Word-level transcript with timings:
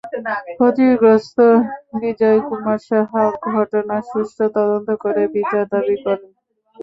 ক্ষতিগ্রস্ত 0.55 1.37
বিজয় 1.95 2.39
কুমার 2.47 2.79
সাহা 2.87 3.23
ঘটনার 3.49 4.03
সুষ্ঠু 4.09 4.45
তদন্ত 4.55 4.89
করে 5.03 5.21
বিচার 5.35 5.63
দাবি 5.71 5.95
করেন। 6.05 6.31